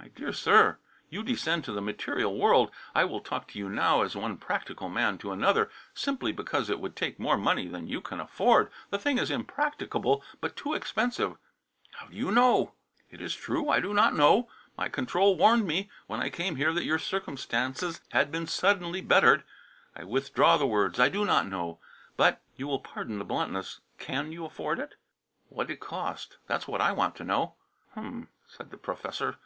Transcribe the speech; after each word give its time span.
"My 0.00 0.06
dear 0.14 0.32
sir, 0.32 0.78
you 1.10 1.24
descend 1.24 1.64
to 1.64 1.72
the 1.72 1.82
material 1.82 2.36
world. 2.36 2.70
I 2.94 3.04
will 3.04 3.20
talk 3.20 3.48
to 3.48 3.58
you 3.58 3.68
now 3.68 4.02
as 4.02 4.14
one 4.16 4.36
practical 4.36 4.88
man 4.88 5.18
to 5.18 5.32
another. 5.32 5.70
Simply 5.92 6.30
because 6.30 6.70
it 6.70 6.78
would 6.80 6.94
take 6.94 7.18
more 7.18 7.36
money 7.36 7.66
than 7.66 7.88
you 7.88 8.00
can 8.00 8.20
afford. 8.20 8.70
The 8.90 8.98
thing 8.98 9.18
is 9.18 9.32
practicable 9.48 10.22
but 10.40 10.56
too 10.56 10.72
expensive." 10.74 11.36
"How 11.94 12.06
do 12.06 12.14
you 12.16 12.30
know?" 12.30 12.72
"It 13.10 13.20
is 13.20 13.34
true, 13.34 13.68
I 13.68 13.80
do 13.80 13.92
not 13.92 14.14
know. 14.14 14.48
My 14.76 14.88
control 14.88 15.36
warned 15.36 15.66
me 15.66 15.90
when 16.06 16.20
I 16.20 16.30
came 16.30 16.54
here 16.56 16.72
that 16.72 16.84
your 16.86 17.00
circumstances 17.00 18.00
had 18.12 18.30
been 18.30 18.46
suddenly 18.46 19.00
bettered. 19.00 19.42
I 19.96 20.04
withdraw 20.04 20.56
the 20.56 20.66
words. 20.66 21.00
I 21.00 21.08
do 21.08 21.24
not 21.24 21.48
know, 21.48 21.80
but 22.16 22.40
you 22.56 22.68
will 22.68 22.78
pardon 22.80 23.18
the 23.18 23.24
bluntness 23.24 23.80
can 23.98 24.30
you 24.30 24.44
afford 24.44 24.78
it?" 24.78 24.94
"What'd 25.48 25.72
it 25.72 25.80
cost? 25.80 26.38
That's 26.46 26.68
what 26.68 26.80
I 26.80 26.92
want 26.92 27.16
to 27.16 27.24
know." 27.24 27.56
"Hum!" 27.94 28.28
said 28.46 28.70
the 28.70 28.78
professor. 28.78 29.36